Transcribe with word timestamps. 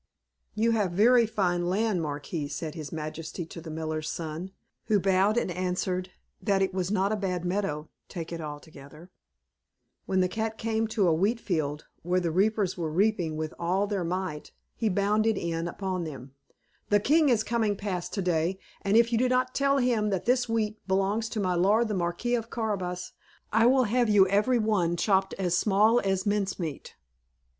"You 0.55 0.71
have 0.71 0.93
very 0.93 1.27
fine 1.27 1.67
land, 1.69 2.01
Marquis," 2.01 2.47
said 2.47 2.73
his 2.73 2.91
majesty 2.91 3.45
to 3.45 3.61
the 3.61 3.69
miller's 3.69 4.09
son; 4.09 4.49
who 4.85 4.99
bowed, 4.99 5.37
and 5.37 5.51
answered 5.51 6.09
"that 6.41 6.63
it 6.63 6.73
was 6.73 6.89
not 6.89 7.11
a 7.11 7.15
bad 7.15 7.45
meadow, 7.45 7.87
take 8.09 8.31
it 8.33 8.41
altogether." 8.41 9.11
Then 10.07 10.19
the 10.21 10.27
cat 10.27 10.57
came 10.57 10.87
to 10.87 11.07
a 11.07 11.13
wheat 11.13 11.39
field, 11.39 11.85
where 12.01 12.19
the 12.19 12.31
reapers 12.31 12.75
were 12.75 12.91
reaping 12.91 13.37
with 13.37 13.53
all 13.59 13.85
their 13.85 14.03
might. 14.03 14.51
He 14.75 14.89
bounded 14.89 15.37
in 15.37 15.67
upon 15.67 16.03
them: 16.05 16.33
"The 16.89 16.99
king 16.99 17.29
is 17.29 17.43
coming 17.43 17.75
past 17.75 18.11
to 18.15 18.23
day, 18.23 18.57
and 18.81 18.97
if 18.97 19.11
you 19.11 19.19
do 19.19 19.29
not 19.29 19.53
tell 19.53 19.77
him 19.77 20.09
that 20.09 20.25
this 20.25 20.49
wheat 20.49 20.79
belongs 20.87 21.29
to 21.29 21.39
my 21.39 21.53
lord 21.53 21.89
the 21.89 21.93
Marquis 21.93 22.33
of 22.33 22.49
Carabas, 22.49 23.13
I 23.53 23.67
will 23.67 23.83
have 23.83 24.09
you 24.09 24.27
every 24.29 24.57
one 24.57 24.95
chopped 24.97 25.35
as 25.37 25.55
small 25.55 25.99
as 25.99 26.25
mince 26.25 26.57
meat." 26.57 26.95